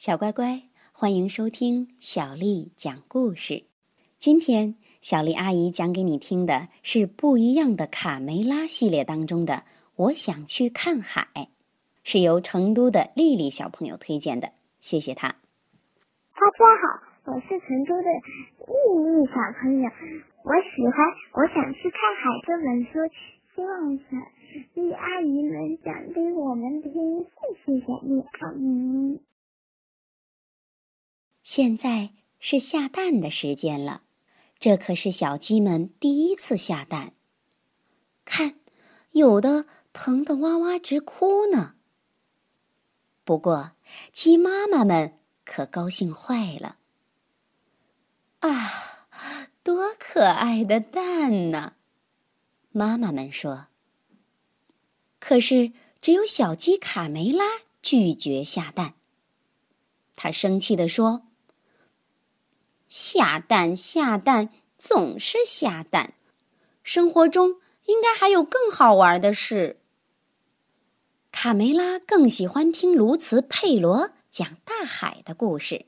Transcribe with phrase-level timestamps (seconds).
[0.00, 0.62] 小乖乖，
[0.92, 3.64] 欢迎收听小丽讲故事。
[4.16, 9.52] 今天，小丽阿姨讲给你听的是不一样的卡梅拉系列当中的
[9.96, 11.28] 《我想去看海》，
[12.02, 14.52] 是由成都的丽丽小朋友推荐的。
[14.80, 15.28] 谢谢她。
[15.28, 18.08] 大家好，我是成都的
[18.72, 19.90] 丽丽小朋友，
[20.44, 20.96] 我喜欢
[21.34, 23.04] 《我想去看海》这本书，
[23.54, 24.16] 希望小
[24.72, 26.90] 丽阿姨能讲给我们听。
[27.20, 29.20] 谢谢小丽阿姨。
[31.52, 34.04] 现在是下蛋的时间了，
[34.60, 37.14] 这可是小鸡们第一次下蛋。
[38.24, 38.60] 看，
[39.10, 41.74] 有的疼得哇哇直哭呢。
[43.24, 43.72] 不过，
[44.12, 46.76] 鸡妈妈们可高兴坏了。
[48.38, 49.08] 啊，
[49.64, 51.72] 多可爱的蛋呢！
[52.70, 53.66] 妈妈们说。
[55.18, 57.44] 可是，只有小鸡卡梅拉
[57.82, 58.94] 拒绝下蛋。
[60.14, 61.26] 他生气地说。
[62.90, 66.14] 下蛋下蛋总是下蛋，
[66.82, 69.78] 生活中应该还有更好玩的事。
[71.30, 75.86] 卡梅拉更喜欢听卢茨佩罗讲大海的故事。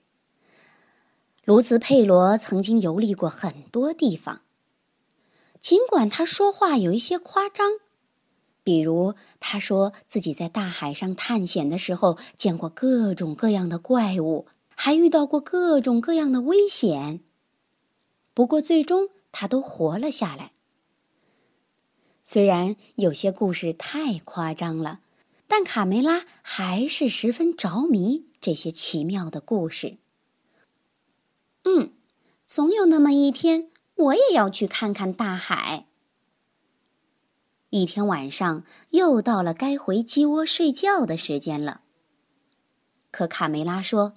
[1.45, 4.43] 卢茨佩罗曾经游历过很多地方，
[5.61, 7.81] 尽管他说话有一些夸张，
[8.63, 14.47] 比如他说自己在大海上探险的时候见过各种各样的怪物。
[14.85, 17.21] 还遇到过各种各样的危险，
[18.35, 20.55] 不过最终他都活了下来。
[22.25, 24.99] 虽然有些故事太夸张了，
[25.47, 29.99] 但卡梅拉还是十分着迷这些奇妙的故事。
[31.63, 31.93] 嗯，
[32.45, 35.87] 总有那么一天，我也要去看看大海。
[37.71, 41.83] 一天晚上，又到了该回鸡窝睡觉的时间了。
[43.13, 44.15] 可卡梅拉说。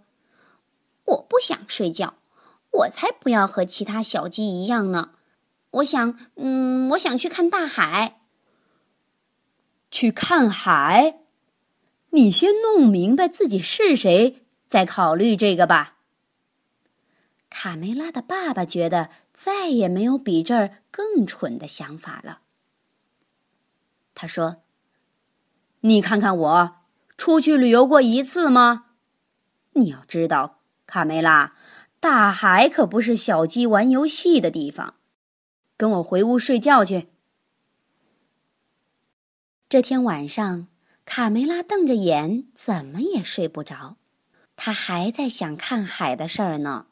[1.05, 2.15] 我不想睡觉，
[2.71, 5.11] 我才不要和其他小鸡一样呢。
[5.71, 8.21] 我想，嗯，我想去看大海。
[9.91, 11.19] 去看海？
[12.09, 15.97] 你先弄明白自己是谁，再考虑这个吧。
[17.49, 22.39] 卡梅拉的爸爸觉得再也没有比这儿更蠢的想法了。
[24.13, 24.63] 他说
[25.81, 26.75] ：“你看看我，
[27.17, 28.87] 出去旅游过一次吗？
[29.73, 31.55] 你要知道。”卡梅拉，
[31.99, 34.95] 大海可不是小鸡玩游戏的地方。
[35.77, 37.09] 跟我回屋睡觉去。
[39.67, 40.67] 这天晚上，
[41.05, 43.97] 卡梅拉瞪着眼，怎么也睡不着。
[44.55, 46.87] 他还在想看海的事儿呢。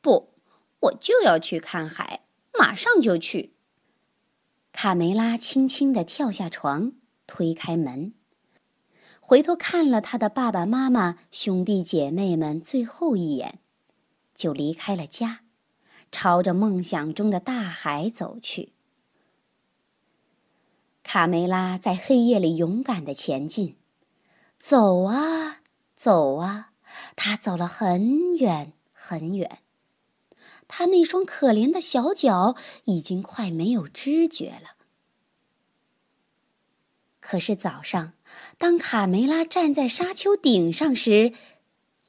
[0.00, 0.34] 不，
[0.78, 2.20] 我就要去看海，
[2.56, 3.54] 马上就去。
[4.70, 6.92] 卡梅拉轻轻地跳下床，
[7.26, 8.14] 推开门。
[9.28, 13.58] 回头看了他的爸爸妈妈、兄弟姐妹们最后一眼，
[14.32, 15.40] 就离开了家，
[16.10, 18.72] 朝着梦想中的大海走去。
[21.02, 23.76] 卡梅拉在黑夜里勇敢的前进，
[24.58, 25.60] 走啊
[25.94, 26.72] 走啊，
[27.14, 29.58] 他走了很远很远，
[30.66, 34.76] 他那双可怜的小脚已经快没有知觉了。
[37.20, 38.14] 可是早上，
[38.58, 41.32] 当卡梅拉站在沙丘顶上时，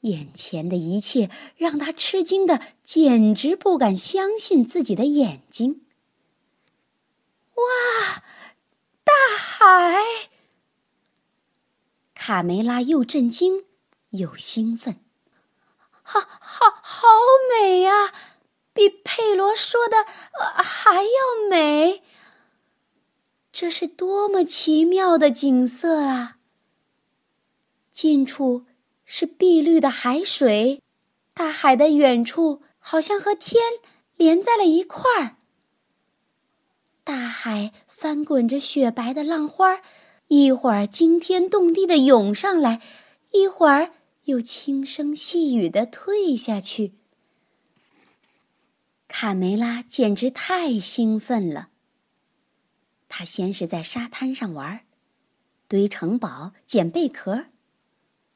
[0.01, 5.85] 眼前的一切让他吃惊的简直不敢相信自己的眼睛。
[7.55, 8.23] 哇，
[9.03, 10.03] 大海！
[12.13, 13.65] 卡梅拉又震惊
[14.11, 15.03] 又兴奋，
[16.01, 17.07] 好好好
[17.51, 18.13] 美呀，
[18.73, 20.05] 比佩罗说的
[20.63, 22.03] 还要美。
[23.51, 26.37] 这是多么奇妙的景色啊！
[27.91, 28.65] 近处
[29.03, 30.81] 是碧绿的海水，
[31.33, 33.61] 大海的远处好像和天
[34.15, 35.35] 连在了一块儿。
[37.03, 39.81] 大海翻滚着雪白的浪花，
[40.27, 42.81] 一会儿惊天动地的涌上来，
[43.31, 43.91] 一会儿
[44.25, 46.93] 又轻声细语的退下去。
[49.07, 51.69] 卡梅拉简直太兴奋了。
[53.09, 54.85] 他先是在沙滩上玩，
[55.67, 57.47] 堆城堡、捡贝壳，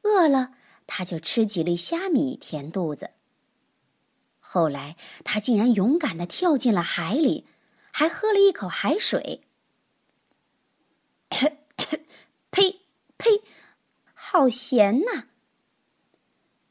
[0.02, 0.52] 饿了
[0.86, 3.12] 他就吃几粒虾米填肚子。
[4.40, 7.46] 后来他竟然勇敢的跳进了海里，
[7.90, 9.40] 还喝了一口海水。
[12.50, 12.80] 呸
[13.16, 13.42] 呸，
[14.12, 15.28] 好咸呐！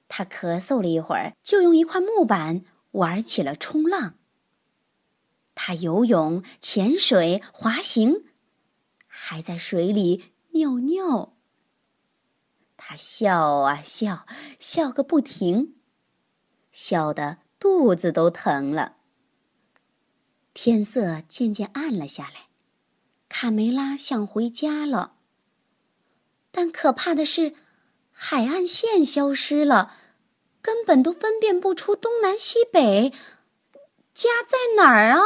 [0.08, 4.20] 他咳嗽了一会儿，就用一块木板玩起了冲浪。
[5.66, 8.26] 他游泳、潜水、滑行，
[9.08, 11.38] 还在水里尿尿。
[12.76, 14.28] 他笑啊笑，
[14.60, 15.78] 笑个不停，
[16.74, 18.98] 笑得肚子都疼了。
[20.54, 22.50] 天色渐渐暗了下来，
[23.30, 25.16] 卡梅拉想回家了。
[26.52, 27.56] 但可怕的是，
[28.12, 29.96] 海岸线消失了，
[30.62, 33.14] 根本都分辨不出东南西北，
[34.14, 35.22] 家在哪儿啊？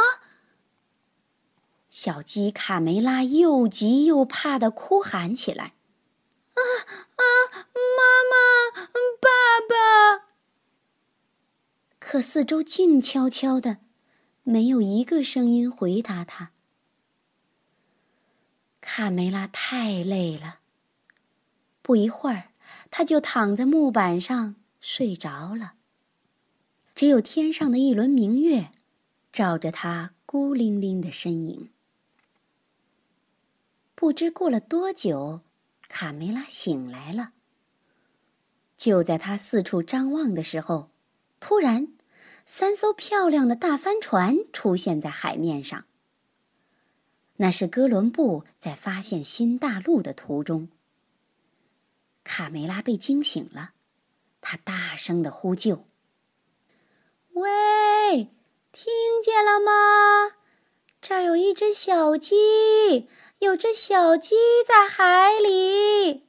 [1.90, 5.74] 小鸡卡梅拉又急又怕的哭喊起来。
[6.54, 6.60] 啊
[7.16, 7.22] 啊！
[7.74, 8.88] 妈妈，
[9.20, 9.28] 爸
[9.68, 10.26] 爸！
[11.98, 13.78] 可四周静悄悄的，
[14.42, 16.50] 没有一个声音回答他。
[18.80, 20.60] 卡梅拉太累了，
[21.82, 22.50] 不一会儿，
[22.90, 25.74] 他就躺在木板上睡着了。
[26.94, 28.72] 只有天上的一轮明月，
[29.30, 31.70] 照着他孤零零的身影。
[33.98, 35.40] 不知过了多久。
[35.88, 37.32] 卡梅拉醒来了。
[38.76, 40.90] 就在他四处张望的时候，
[41.40, 41.88] 突然，
[42.46, 45.86] 三艘漂亮的大帆船出现在海面上。
[47.38, 50.68] 那是哥伦布在发现新大陆的途中。
[52.22, 53.72] 卡梅拉被惊醒了，
[54.40, 55.86] 他大声的呼救
[57.34, 58.28] ：“喂，
[58.70, 60.36] 听见了吗？
[61.00, 63.08] 这儿有一只小鸡。”
[63.40, 64.34] 有只小鸡
[64.66, 66.26] 在海里，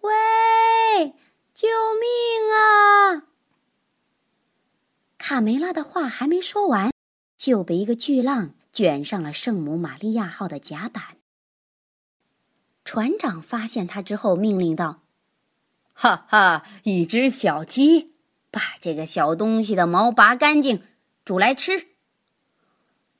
[0.00, 1.14] 喂，
[1.52, 1.68] 救
[2.00, 3.24] 命啊！
[5.18, 6.90] 卡梅拉的话还没说完，
[7.36, 11.18] 就被一个巨浪卷上了圣母玛利亚号的甲板。
[12.82, 15.02] 船长发现他之后，命令道
[15.92, 18.14] ：“哈哈，一只小鸡，
[18.50, 20.82] 把这个小东西的毛拔干净，
[21.26, 21.88] 煮来吃。”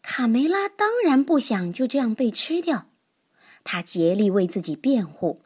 [0.01, 2.88] 卡梅拉当然不想就这样被吃掉。
[3.65, 5.43] 他竭力为自己辩护，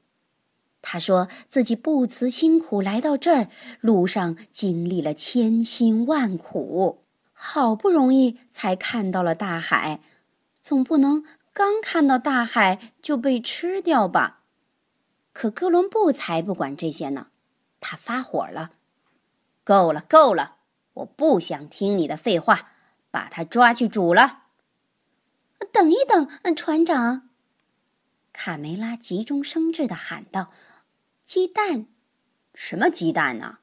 [0.80, 3.48] 他说自己不辞辛苦来到这儿，
[3.80, 10.00] 路上经历了千辛万苦，好不容易才看到了大海，
[10.60, 14.40] 总不能刚看到大海就被吃掉吧？
[15.32, 17.28] 可哥伦布才不管这些呢，
[17.80, 18.72] 他发火了
[19.64, 20.56] ：“够了，够了！
[20.94, 22.72] 我不想听你的废话，
[23.10, 24.40] 把他抓去煮了。”
[25.72, 27.30] 等一等，船长。
[28.44, 30.50] 卡梅拉急中生智的喊道
[31.24, 31.86] ：“鸡蛋，
[32.54, 33.58] 什么鸡蛋呢？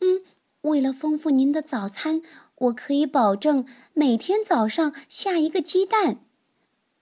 [0.00, 0.24] 嗯，
[0.62, 2.22] 为了丰富您的早餐，
[2.54, 6.24] 我可以保证每天早上下一个鸡蛋，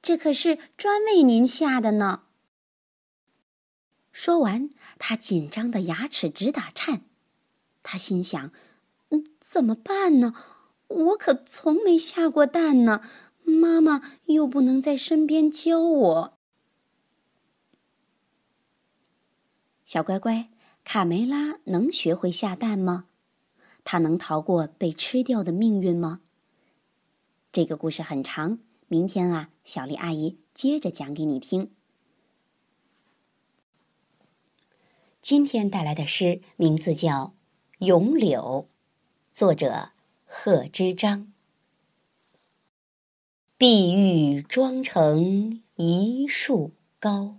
[0.02, 2.24] 这可是专为您下的呢。”
[4.10, 4.68] 说完，
[4.98, 7.02] 他紧张的牙齿直打颤。
[7.84, 8.50] 他心想
[9.10, 10.34] ：“嗯，怎么办呢？
[10.88, 13.00] 我可从没下过蛋呢，
[13.44, 16.32] 妈妈又不能在身边教我。”
[19.96, 20.50] 小乖乖，
[20.84, 23.06] 卡梅拉能学会下蛋吗？
[23.82, 26.20] 他能逃过被吃掉的命运吗？
[27.50, 28.58] 这个故事很长，
[28.88, 31.70] 明天啊，小丽阿姨接着讲给你听。
[35.22, 37.32] 今天带来的诗名字叫
[37.86, 38.68] 《咏柳》，
[39.34, 39.92] 作者
[40.26, 41.32] 贺知章。
[43.56, 47.38] 碧玉妆成一树高。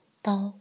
[0.21, 0.60] 刀。